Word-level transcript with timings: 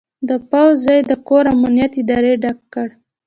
د 0.29 0.31
پوځ 0.49 0.73
ځای 0.85 0.99
د 1.09 1.11
کور 1.27 1.45
امنیت 1.55 1.91
ادارې 2.01 2.33
ډک 2.43 2.59
کړ. 2.73 2.87